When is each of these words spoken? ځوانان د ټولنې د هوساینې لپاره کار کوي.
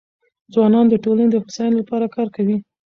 ځوانان 0.53 0.85
د 0.89 0.95
ټولنې 1.03 1.29
د 1.31 1.35
هوساینې 1.43 1.75
لپاره 1.81 2.05
کار 2.15 2.27
کوي. 2.35 2.57